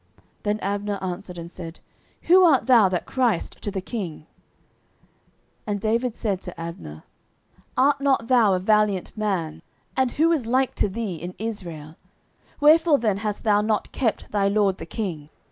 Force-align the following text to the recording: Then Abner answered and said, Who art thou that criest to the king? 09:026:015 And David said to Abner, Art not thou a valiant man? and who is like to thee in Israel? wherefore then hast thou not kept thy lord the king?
Then 0.41 0.59
Abner 0.61 0.97
answered 0.99 1.37
and 1.37 1.51
said, 1.51 1.79
Who 2.23 2.43
art 2.43 2.65
thou 2.65 2.89
that 2.89 3.05
criest 3.05 3.61
to 3.61 3.69
the 3.69 3.81
king? 3.81 4.21
09:026:015 5.67 5.67
And 5.67 5.79
David 5.81 6.15
said 6.17 6.41
to 6.41 6.59
Abner, 6.59 7.03
Art 7.77 8.01
not 8.01 8.27
thou 8.27 8.55
a 8.55 8.59
valiant 8.59 9.15
man? 9.15 9.61
and 9.95 10.09
who 10.13 10.31
is 10.31 10.47
like 10.47 10.73
to 10.73 10.89
thee 10.89 11.17
in 11.17 11.35
Israel? 11.37 11.97
wherefore 12.59 12.97
then 12.97 13.17
hast 13.17 13.43
thou 13.43 13.61
not 13.61 13.91
kept 13.91 14.31
thy 14.31 14.47
lord 14.47 14.79
the 14.79 14.87
king? 14.87 15.29